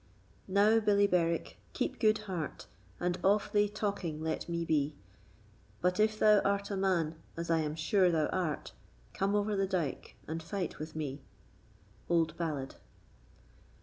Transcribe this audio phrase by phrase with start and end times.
[0.47, 2.65] Now, Billy Berwick, keep good heart,
[2.99, 4.95] And of thy talking let me be;
[5.79, 8.71] But if thou art a man, as I am sure thou art,
[9.13, 11.21] Come over the dike and fight with me.
[12.09, 12.77] Old Ballad.